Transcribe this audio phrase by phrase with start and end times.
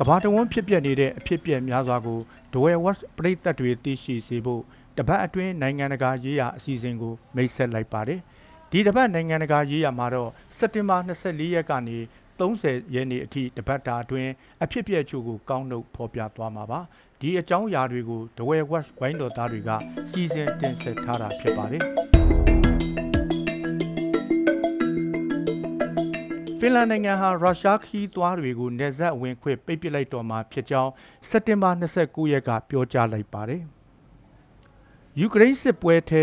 [0.00, 2.20] ကဘာတဝန်းဖြစ်ပျက်နေတဲ့အဖြစ်ပြက်များစွာကို
[2.52, 4.62] ဒဝဲဝက်ပရိသတ်တွေသိရှိစေဖို့
[4.96, 8.20] တပတ်အတွင်းနိုင်ငံတကာရေးရာအစီအစဉ်ကိုမိတ်ဆက်လိုက်ပါတယ်
[8.70, 11.98] ဒီတပတ်နိုင်ငံတကာရေးရာမှာတော့စက်တင်ဘာ24ရက်ကနေ
[12.38, 14.30] 30ရက်နေ့အထိတပတ်တာအတွင်း
[14.62, 16.80] အဖြစ်ပြက်ချို့ကိုကောင်းနှုတ်ဖော်ပြသွားမှာပါ
[17.20, 19.70] ဒီအကြောင်းအရာတွေကိုဒဝဲဝက်ဝိုင်းတော်သားတွေက
[20.10, 22.07] စီစဉ်တင်ဆက်ထားတာဖြစ်ပါတယ်
[26.62, 30.92] ဖင်လန်နိုင်ငံဟာရုရှားခီးသွားတွေကိုနေဆက်ဝင်ခွင့်ပိတ်ပစ်လိုက်တော်မှာဖြစ်ကြောင်း
[31.28, 33.62] စက်တင်ဘာ29ရက်ကပြောကြားလိုက်ပါတယ်။
[35.20, 36.22] ယူကရိန်းစစ်ပွဲထဲ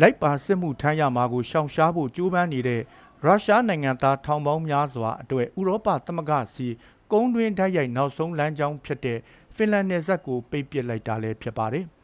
[0.00, 2.82] လိုက်ပါစစ်မှုထမ်းရမှာကိုရှောင်ရှားဖို့ကြိုးပမ်းနေတဲ့
[3.24, 6.68] ရုရှားနိုင်ငံသားထောင်ပေါင်းများစွာအတွက်ဥရောပသမဂ္ဂစီ
[7.12, 9.18] ကုန်းတွင်းဓာတ်ရိုက်နောက်ဆုံးလမ်းကြောင်းဖြစ်တဲ့
[9.56, 11.86] ဖင်လန်နယ်စပ်ကိုပိတ်ပစ်လိုက်တာလည်းဖြစ်ပါတယ်။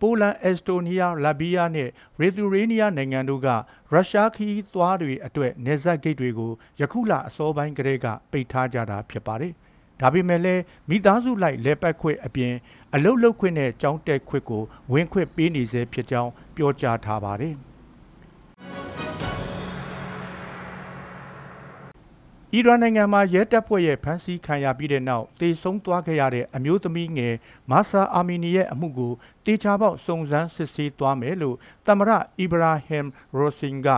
[0.00, 1.88] ပိုလန်အက်စတိုနီးယားလာဘီးယားနဲ့
[2.20, 3.48] ရီသူရေးနီးယားနိုင်ငံတို့က
[3.92, 9.52] ရုရှားခီးသွားတွေအတွက်နေဆက်ဂိတ်တွေကိုယခုလအစောပိုင်းကတည်းကပိတ်ထားကြတာဖြစ်ပါတယ်။
[10.00, 12.54] ဒါပေမဲ့လည်းမိသားစုလိုက်လဲပတ်ခွင့်အပြင်
[12.94, 14.62] အလုတ်လုတ်ခွင့်နဲ့ကြောင်းတက်ခွင့်ကို
[14.92, 17.54] ဝင်ခွင့်ပေးနေစေဖြစ်ကြောင်းပြောကြားထားပါတယ်။
[22.58, 27.34] အီရန်နိုင်ငံမှာရဲတပ်ဖွဲ့ရဲ့ဖမ်းဆီးခံရပြီးတဲ့နောက်တေဆုံးသွားခဲ့ရတဲ့အမျိုးသမီးငယ်
[27.70, 29.12] မာဆာအာမီနီရဲ့အမှုကို
[29.46, 33.88] တေချာပေါက်စုံစမ်းစစ်ဆေးသွားမယ်လို့သမ္မတအီဘရာဟင်ရိုစင်က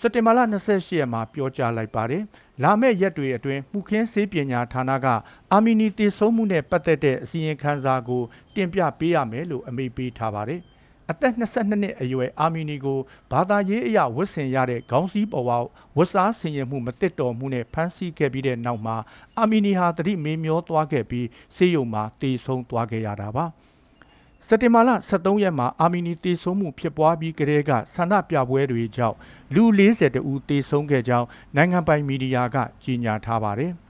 [0.00, 2.22] စက်တင်ဘာလ28ရက်မှာပြောကြားလိုက်ပါတယ်။
[2.62, 5.06] လာမယ့်ရက်တွေအတွင်းမှုခင်းစေးပညာဌာနက
[5.52, 8.22] အာမီနီတည်ဆုံမှုနဲ့ပတ်သက်တဲ့အစီရင်ခံစာကို
[8.54, 10.62] တင်ပြပေးရမယ်လို့အမိန့်ပေးထားပါတယ်။
[11.10, 12.98] အသက်22နှစ်အရွယ်အာမီနီကို
[13.32, 15.50] ဘာသာရေးအရာဝတ်ဆင်ရတဲ့ခေါင်းစည်းပေါ်ဝ
[15.96, 18.96] ဝတ်စားဆင်ရင်မှုမတစ်တော်မှုနဲ့ဖမ်းဆီးခဲ့ပြီးတဲ့နောက်မှာ
[19.38, 23.44] အာမီနီဟာတတိမေမျောသွားခဲ့ပြီးဆေးရုံမှာတေဆုံးသွားခဲ့ရတာပါ
[24.46, 29.16] စက်တင်ဘာလ23ရက်မှာအာမီနီတေဆုံးမှုဖြစ်ပွားပြီးကတည်းကဆန္ဒပြပွဲတွေကြောင့်
[29.54, 33.72] လူ40တဦးတေဆုံးခဲ့ကြောင်းနိုင်ငံပိုင်မီဒီယာကကြေညာထားပါတယ်။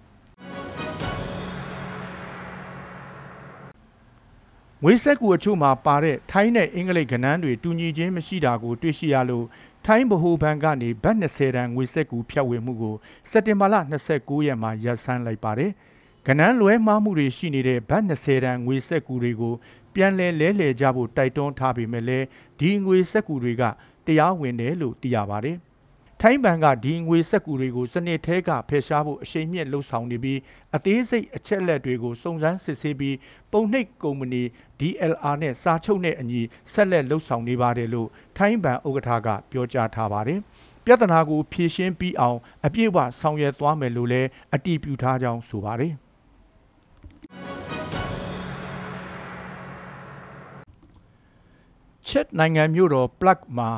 [4.85, 9.47] ငွေဆက်ကူအချို့မှာပါတဲ့ထိုင်းနဲ့အင်္ဂလိပ်ကဏ္ဍတွေတူညီခြင်းမရှိတာကိုတွေ့ရှိရလို့
[9.87, 12.97] ထိုင်းဗဟိုဘဏ်ကနေဘတ်20တန်ငွေဆက်ကူဖြတ်ဝေမှုကို
[13.31, 13.75] စက်တင်ဘာလ
[14.11, 15.71] 29ရက်မှာရပ်ဆိုင်းလိုက်ပါတယ်။
[16.27, 19.55] ကဏ္ဍလွဲမှားမှုတွေရှိနေတဲ့ဘတ်20တန်ငွေဆက်ကူတွေကို
[19.95, 22.27] ပြန်လည်လဲလှယ်ကြဖို့တိုက်တွန်းထားပေမဲ့လည်း
[22.61, 23.63] ဒီငွေဆက်ကူတွေက
[24.07, 25.57] တရားဝင်တယ်လို့သိရပါတယ်။
[26.23, 30.39] ထိုင်းဘဏ်ကဒီငွေစက်ကူတွေကိုစနစ်ထဲကဖယ်ရှားဖို့အရှိန်မြင့်လှုံ့ဆော်နေပြီး
[30.77, 33.17] အသေးစိတ်အချက်လက်တွေကိုစုံစမ်းစစ်ဆေးပြီး
[33.53, 34.43] ပုံနှိပ်ကုမ္ပဏီ
[34.81, 36.41] DLR နဲ့စာချုပ်နဲ့အညီ
[36.73, 40.41] ဆက်လက်လှုံ့ဆော်နေပါတယ်လို့ထိုင်းဘဏ်ဥက္ကဋ္ဌကပြောကြားထားပါတယ်။
[40.85, 45.93] ပြဿနာကိုဖြေရှင်းပြီးအောင်အပြည့်အဝဆောင်ရွက်သွားမယ်လို့လည်းအတည်ပြုထားကြောင်းဆိုပါတယ်။
[52.09, 53.71] ချက်နိုင်ငံမြို့တော်ပလတ်မှာ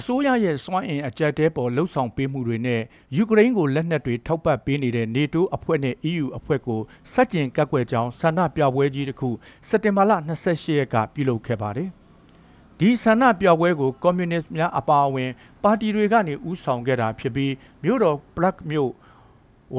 [0.00, 2.82] အစိုးရရဲ့စွမ်းအင်အကြက်တဲပေါ်လှုပ်ဆောင်ပေးမှုတွေနဲ့
[3.16, 6.80] ယူကရိန်းကိုလက်နက်တွေထောက်ပံ့ပေးနေတဲ့ NATO အဖွဲ့နဲ့ EU အဖွဲ့ကို
[7.12, 9.30] စက်ကျင်ကက်ကွယ်ကြောင်းဆန္ဒပြပွဲကြီးတစ်ခု
[9.68, 10.12] စက်တင်ဘာလ
[10.44, 11.88] 28ရက်ကပြုလုပ်ခဲ့ပါတယ်။
[12.78, 15.30] ဒီဆန္ဒပြပွဲကိုကွန်မြူနစ်များအပါအဝင်
[15.62, 17.52] ပါတီတွေကနေဥဆောင်ခဲ့တာဖြစ်ပြီး
[17.84, 18.90] မြို့တော် Prague မြို့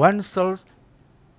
[0.06, 0.52] One Soul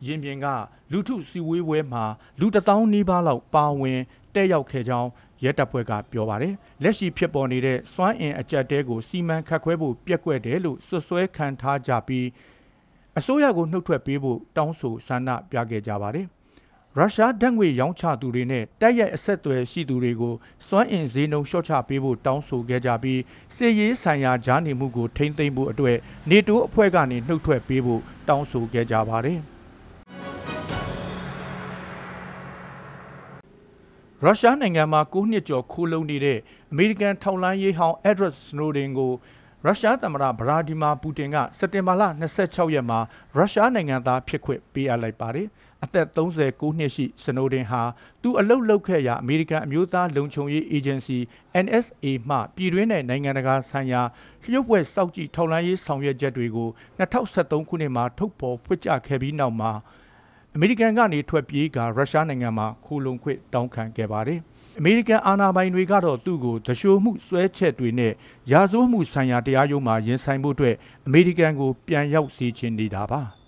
[0.06, 0.46] ရင်ပြင်က
[0.92, 2.04] လူထုစီဝေးပွဲမှာ
[2.40, 4.00] လူတထောင်နီးပါးလောက်ပါဝင်
[4.34, 5.10] တက်ရောက်ခဲ့ကြောင်း
[5.44, 6.54] ရဲတပ်ဖွဲ့ကပြောပါတယ်
[6.84, 12.28] လက်ရှိဖြစ်ပေါ်နေတဲ့စွမ်းအင်အကြက်တဲကိုစီမံခတ်ခွဲဖို့ပြက်ကွက်တယ်လို့ဆွဆွဲခံထားကြပြီး
[13.18, 16.28] အစိုးရကိုနှုတ်ထွက်ပေးဖို့တောင်းဆိုဆန္ဒပြခဲ့ကြပါတယ်
[16.98, 20.34] ရုရှားဓာတ်ငွေရောင်းချသူတွေနဲ့တိုက်ရိုက်အဆက်အသွယ်ရှိသူတွေကို
[20.68, 23.22] စွမ်းအင်ဈေးနှုန်းလျှော့ချပေးဖို့တောင်းဆိုခဲ့ကြပြီး
[23.56, 25.98] စစ်ရေးဆိုင်ရာဂျားနေမှုကိုထိမ့်သိမ်းဖို့အတွက်
[26.30, 29.40] နေတိုးအဖွဲ့ကနေနှုတ်ထွက်ပေးဖို့တောင်းဆိုခဲ့ကြပါတယ်။
[34.26, 36.40] ရုရှားနိုင်ငံမှာ9နှစ်ကျော်ခိုးလုံနေတဲ့
[36.72, 39.12] အမေရိကန်ထောက်လှမ်းရေးဟောင်း Edward Snowden ကို
[39.66, 43.00] ရုရှားသမ္မတဗလာဒီမာပူတင်ကစက်တင်ဘာလ26ရက်မှာ
[43.36, 45.48] ရုရှားနိုင်ငံသားဖြစ်ခွင့်ပေးအပ်လိုက်ပါတယ်။
[45.84, 47.82] အသက်39နှစ်ရှိစနိုဒင်ဟာ
[48.22, 51.18] သူအလုတ်လုတ်ခဲ့ရာအမေရိကန်အမျိုးသားလုံခြုံရေးအေဂျင်စီ
[51.66, 54.02] NSA မှပြည်တွင်းနဲ့နိုင်ငံတကာဆိုင်ရာ
[54.44, 56.70] လျှို့ဝှက်စောင့်ကြည့်ထောက်လှမ်းရေးဆောင်ရွက်ချက်တွေကို
[57.00, 59.72] 2023ခုနှစ်မှာထုတ်ဖော်ဖွင့်ကြခဲ့ပြီးနောက်မှာ
[60.56, 64.40] အမေရိကန်ကနေထွက်ပြေးကရုရှားနိုင်ငံမှာခိုလုံခွင့်တောင်းခံခဲ့ပါတယ်။
[64.80, 68.14] အမေရိကန်အာဏာပိုင်တွေကတော့သူ့ကိုတရှိုမှုစွဲချက်တွေနဲ့
[68.52, 70.76] ရာဇဝတ်မှုဆိုင်ရာတရားရုံးမှာရင်ဆိုင်ဖို့အတွက်
[71.08, 73.22] အမေရိကန်ကိုပြန်ရောက်စီချင်နေတာပါ။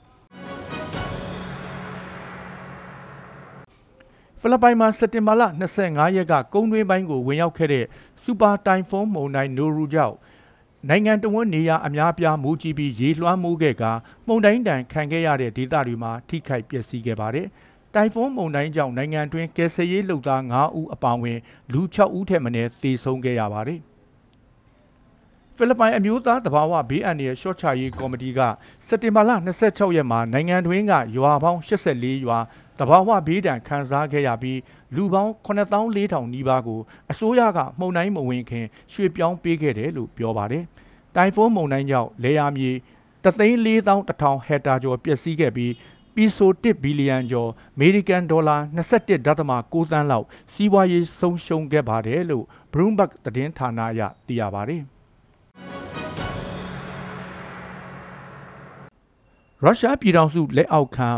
[4.39, 5.43] ဖိလစ်ပိုင်မှာစက်တင်ဘာလ
[5.79, 7.85] 25ရက်ကကုန်းတွင်းပိုင်းကိုဝင်ရောက်ခဲ့တဲ့
[8.23, 10.15] စူပါတိုင်ဖုန်းမုန်တိုင်းနိုရူကြောင့်
[10.89, 13.83] နိုင်ငံတော်ဝန်နေရာအများပြားမူကြီးပြီးရေလွှမ်းမိုးခဲ့က
[14.27, 17.47] မှုန်တိုင်းတန်ခံခဲ့ရတဲ့ဒေသတွေမှာထိခိုက်ပျက်စီးခဲ့ပါတယ်။
[17.95, 21.39] တိုင်ဖုန်းမုန်တိုင်းကြောင့်နိုင်ငံတွင်းကယ်ဆယ်ရေးလုပ်သား9ဦးအပါအဝင်
[21.73, 23.79] လူ6ဦးထက်မနည်းသေဆုံးခဲ့ရပါတယ်။
[25.55, 28.39] ဖိလစ်ပိုင်အမျိုးသားသဘာဝဘေးအန္တရာယ်ရှော့ချရေးကော်မတီက
[28.87, 29.31] စက်တင်ဘာလ
[29.65, 32.39] 26ရက်မှာနိုင်ငံတွင်းကရွာပေါင်း84ရွာ
[32.79, 34.59] သဘာဝဘေးဒဏ်ခံစားခဲ့ရပြီး
[34.95, 36.79] လူပေါင်း9400နီးပါးကို
[37.11, 40.63] အစိုးရကမှုန်တိုင်းမဝင်ခင်ရွှေ့ပြောင်းပေးခဲ့တယ်လို့ပြောပါတယ်။
[41.15, 42.71] တိုင်ဖုန်းမုန်တိုင်းကြောင့်လေယာမြေ
[43.23, 45.73] 3,400,000ဟက်တာကျော်ပျက်စီးခဲ့ပြီး
[46.15, 54.81] ပီဆို1ဘီလီယံကျော်အမေရိကန်ဒေါ်လာ21.6သန်းလောက်စီးပွားရေးဆုံးရှုံးခဲ့ပါတယ်လို့ Bloomberg သတင်းဌာနအရသိရပါတယ်။
[59.63, 61.09] ရုရှားပြည်ထောင်စုလက်အောက်ခံ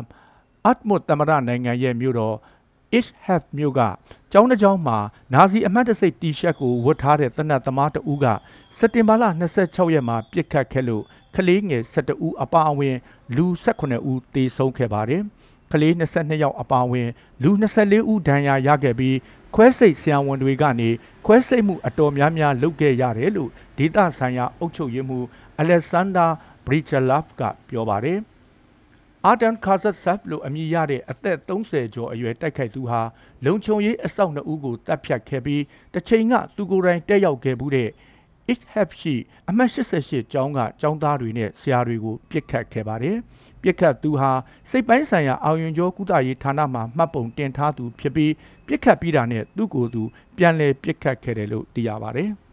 [0.65, 2.35] အတ်မွတ်တမရနိုင်ငံရဲ့မြို့တော်
[2.97, 3.81] Ishhaf မြို့က
[4.31, 4.97] ကျောင်းတစ်ကျောင်းမှာ
[5.33, 8.25] နာဇီအမှတ်တစိတ်တီရှပ်ကိုဝတ်ထားတဲ့သနတ်သမားတဦးက
[8.77, 9.23] စက်တင်ဘာလ
[9.59, 11.03] 26ရက်မှာပြစ်ခတ်ခဲ့လို့
[11.35, 12.95] ကလေးငယ်12ဦးအပါအဝင်
[13.35, 15.23] လူ18ဦးသေဆုံးခဲ့ပါတယ်။
[15.71, 17.09] ကလေး22ယောက်အပါအဝင်
[17.43, 19.17] လူ24ဦးဒဏ်ရာရခဲ့ပြီး
[19.55, 20.89] ခွဲစိတ်ဆရာဝန်တွေကနေ
[21.25, 25.25] ခွဲစိတ်မှုအတော်များများလုပ်ခဲ့ရတယ်လို့ဒေသဆိုင်ရာအုပ်ချုပ်ရေးမှူး
[25.59, 26.27] အလက်ဆန်ဒါ
[26.65, 28.19] ဘရီချလာဖ်ကပြောပါတယ်။
[29.25, 33.01] အာတန်ကာဇတ်ဆပ်လို့အမည်ရတဲ့အသက်30ကျော်အရွယ်တိုက်ခိုက်သူဟာ
[33.45, 37.89] လုံခြုံရေးအစောင့်နှစ်ဦးကိုတပ်ဖြတ်ခဲ့ပြီးတစ်ချိန်ကသူကိုယ်တိုင်တက်ရောက်ခဲ့မှုတဲ့
[38.53, 39.15] IHF ရှိ
[39.49, 43.17] အမှတ်88ကျောင်းကကျောင်းသားတွေနဲ့ဆရာတွေကိုပြစ်ခတ်ခဲ့ပါတယ်။
[43.61, 44.31] ပြစ်ခတ်သူဟာ
[44.69, 48.33] စိတ်ပိုင်းဆိုင်ရာအောင်ရင်ကျော်ကုသရေးဌာနမှမှတ်ပုံတင်ထားသူဖြစ်ပြီး
[48.67, 50.03] ပြစ်ခတ်ပြီးတာနဲ့သူ့ကိုယ်သူ
[50.37, 52.31] ပြန်လည်ပြစ်ခတ်ခဲ့တယ်လို့သိရပါတယ်။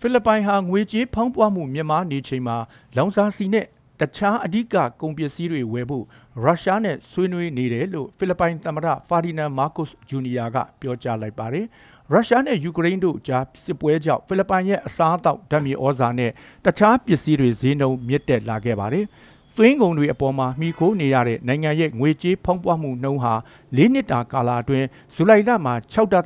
[0.00, 2.56] ဖိလစ်ပိုင်ဟာငွေကြေးဖောင်းပွားမှုမြင့်မားနေချိန်မှာ
[2.96, 3.66] လောင်စာဆီနဲ့
[4.00, 6.04] တခြားအဓိကကုန်ပစ္စည်းတွေဝယ်ဖို့
[6.44, 11.66] ရုရှားနဲ့ဆွေးနွေးနေတယ်လို့ဖိလစ်ပိုင်သမ္မတဖာဒီနန်မာကုစ်ဂျူနီယာကပြောကြားလိုက်ပါတယ်။
[12.12, 16.30] ရုရှားနဲ့ယူကရိန်းတို့ကြားစစ်ပွဲကြောင့်ဖိလစ်ပိုင်ရဲ့အစားအသောက်ဓာတ်မြေဩဇာနဲ့
[16.64, 19.04] တခြားပစ္စည်းတွေဈေးနှုန်းမြင့်တက်လာခဲ့ပါတယ်။
[19.62, 23.34] သွင်းကုန်တွေအပေါ်မှာမိခိုးနေရတဲ့နိုင်ငံရဲ့ငွေကြေးဖောင်းပွားမှုနှုန်းဟာ
[23.76, 25.74] ၄နှစ်တာကာလအတွင်းဇူလိုင်လမှာ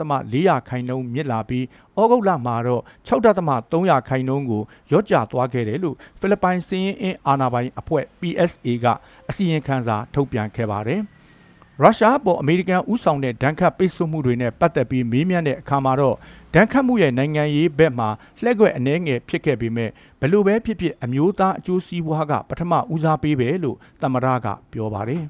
[0.08, 1.64] 6.400ခိုင်နှုန်းမြင့်လာပြီး
[1.98, 8.86] ဩဂုတ်လမှာတော့6.300ခိုင်နှုန်းကိုရော့ကျသွားခဲ့တယ်လို့ဖိလစ်ပိုင်စီးရင်အင်းအာဏာပိုင်အဖွဲ့ PSA က
[9.28, 11.02] အစီရင်ခံစာထုတ်ပြန်ခဲ့ပါတယ်။
[11.82, 16.16] ရုရှားပေါ်အမေရိကန်ဥဆောင်တဲ့ဒဏ်ခတ်ပိတ်ဆို့မှုတွေနဲ့ပတ်သက်ပြီးမေးမြန်းတဲ့အခါမှာတော့
[16.54, 18.08] ဒဏ်ခတ်မှုရဲ့နိုင်ငံရေးဘက်မှာ
[18.42, 19.90] လှည့်ကွက်အနှဲငယ်ဖြစ်ခဲ့ပေမဲ့
[20.20, 25.24] ဘလို့ပဲဖြစ်ဖြစ်အမျိုးသားအကျိုးစီးပွားကပထမဦးစားပေးပဲလို့သမ္မတကပြောပါတယ်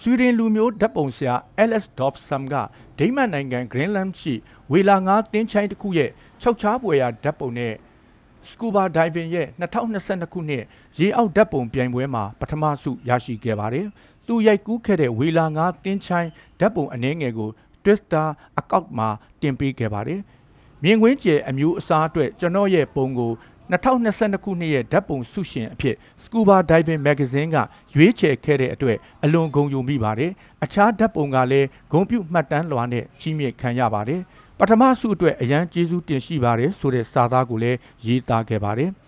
[0.00, 2.54] ဆွီဒင်လူမျိုးဓာတ်ပုံဆရာ Alice Dobson က
[2.98, 4.34] ဒိမတ်နိုင်ငံ Greenland ရှိ
[4.72, 6.10] ဝေလာငါးတင်းချိုင်းတစ်ခုရဲ့
[6.40, 7.74] ခြောက်ချားပွေရာဓာတ်ပုံနဲ့
[8.50, 10.64] Scuba Diving ရဲ့2022ခုနှစ်
[10.98, 13.86] ရေအောက်ဓာတ်ပုံပြိုင်ပွဲမှာပထမဆုရရှိခဲ့ပါတယ်။
[14.26, 17.50] သူရိုက်ကူးခဲ့တဲ့ဝေလာငါးတင်းချိုင်းဓာတ်ပုံအနှဲငယ်ကို
[17.82, 18.26] Twitter
[18.58, 19.08] အကောင့်မှာ
[19.40, 20.20] တင်ပေးခဲ့ပါတယ်။
[20.82, 23.32] မြင်ကွင်းကျယ်အမျိုးအစားအတွက်ကျွန်တော်ရဲ့ပုံကို
[23.72, 27.56] 2022ခုနှစ်ရဲ့ဓာတ်ပုံဆုရှင်အဖြစ် Scuba Diving Magazine က
[27.94, 30.32] ရွေးချယ်ခဲ့တဲ့အတွက်အလွန်ဂုဏ်ယူမိပါတယ်။
[30.64, 34.20] အခြားဓာတ်ပုံကလည်းဂုဏ်ပြုမှတ်တမ်းလွှာနဲ့ချီးမြှင့်ခံရပါတယ်။
[34.58, 38.90] ပထမဆုအတွက်အရန်ကျေးဇူးတင်ရှိပါတယ်ဆိုတဲ့စာသားကိုလည်းရေးသားခဲ့ပါတယ်။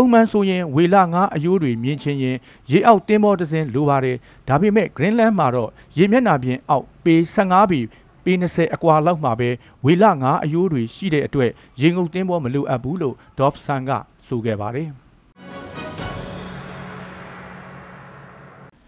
[0.00, 2.36] ပုံမှန်ဆိုရင်ဝေလငါးအယိုးတွေမြင်ချင်းရင်
[2.70, 4.16] ရေအောက်တင်းမောတစ်စင်းလိုပါတယ်။
[4.48, 7.80] ဒါပေမဲ့ Greenland မှာတော့ရေမျက်နှာပြင်အောက်ပေ15ဘီ
[8.24, 9.50] ပေ20အကွာလောက်မှာပဲ
[9.84, 11.50] ဝေလငါးအယိုးတွေရှိတဲ့အတွက်
[11.80, 13.90] ရေငုပ်တင်းပေါ်မလိုအပ်ဘူးလို့ Dobson က
[14.26, 14.90] ဆိုခဲ့ပါတယ်။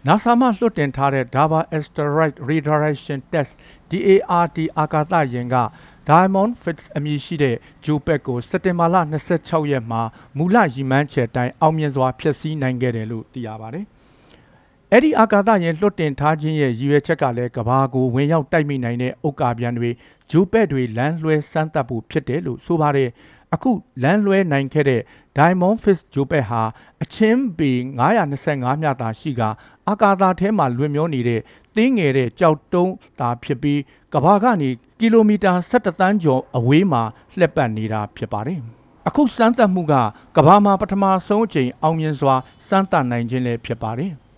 [0.07, 3.51] NASA မှလွှတ်တင်ထားတဲ့ Dava Asteroid Redirection Test
[3.91, 5.55] DART အာကာသယာဉ်က
[6.09, 7.55] Diamond Fits အမည်ရှိတဲ့
[7.85, 8.95] ဂျိုပက်ကိုစက်တင်ဘာလ
[9.33, 10.01] 26ရက်မှာ
[10.37, 13.85] မူလရည်မှန်းချက်တိုင်းအောင်မြင်စွာဖျက်ဆီးနိုင်ခဲ့တယ်လို့သိရပါတယ်။
[14.91, 19.89] အဲ့ဒီအာကာသယာဉ်လွှတ်တင်ထားခြင်းရဲ့ရည်ရွယ်ချက်ကလည်းကဘာကိုဝင်ရောက်တိုက်မိနိုင်တဲ့ဥက္ကာပြန်တွေ
[20.31, 23.09] ဂျိုပက်တွေလမ်းလွှဲစမ်းသပ်ဖို့ဖြစ်တယ်လို့ဆိုပါတယ်။
[23.53, 23.71] အခု
[24.03, 25.01] လမ်းလွှဲနိုင်ခဲ့တဲ့
[25.37, 26.61] Diamond Fish ဂျိုပက်ဟာ
[27.03, 27.71] အချင်းပေ
[28.27, 29.41] 925မြတာရှိက
[29.87, 31.41] အာကာသထဲမှာလွင်မျောနေတဲ့
[31.75, 33.79] တင်းငယ်တဲ့ကြောက်တုံးသာဖြစ်ပြီး
[34.13, 34.69] ကဘာကနေ
[34.99, 37.03] ကီလိုမီတာ17တန်းကျော်အဝေးမှာ
[37.37, 38.59] လှည့်ပတ်နေတာဖြစ်ပါတယ်။
[39.07, 39.93] အခုစမ်းသပ်မှုက
[40.35, 42.35] ကဘာမှာပထမဆုံးအကြိမ်အောင်မြင်စွာ
[42.67, 44.13] စမ်းသပ်နိုင်ခြင်းလည်းဖြစ်ပါတယ်။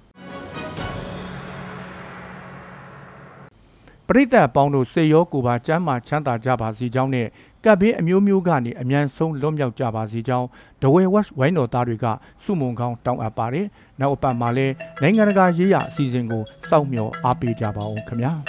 [4.08, 7.28] ပရိသတ်အပေါင်းတို့စေရောကိုပါကျမ်းမာချမ်းသာကြပါစေကြောင်းနဲ့
[7.66, 10.48] ကပ်ဘေးအမျိုးမျိုးကနေအ мян ဆုံးလွတ်မြောက်ကြပါစေကြောင်း
[10.82, 12.06] ဒဝဲဝက်ဝိုင်းတော်သားတွေက
[12.44, 13.66] စုမုံကောင်းတောင်းအပ်ပါတယ်။
[14.00, 18.34] နောက်အပတ်မှာလည်းနိုင်ငံတကာရေးရာအစီအစဉ်ကိုစောင့်မျှော်အားပေးကြပါအောင်ခင်ဗျာ။